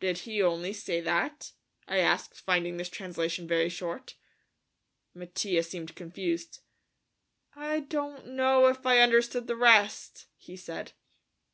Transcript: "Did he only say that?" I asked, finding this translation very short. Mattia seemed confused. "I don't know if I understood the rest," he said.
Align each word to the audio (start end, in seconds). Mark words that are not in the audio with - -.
"Did 0.00 0.20
he 0.20 0.42
only 0.42 0.72
say 0.72 1.02
that?" 1.02 1.52
I 1.86 1.98
asked, 1.98 2.40
finding 2.40 2.78
this 2.78 2.88
translation 2.88 3.46
very 3.46 3.68
short. 3.68 4.14
Mattia 5.12 5.62
seemed 5.62 5.94
confused. 5.94 6.60
"I 7.54 7.80
don't 7.80 8.28
know 8.28 8.68
if 8.68 8.86
I 8.86 9.00
understood 9.00 9.46
the 9.46 9.56
rest," 9.56 10.24
he 10.38 10.56
said. 10.56 10.92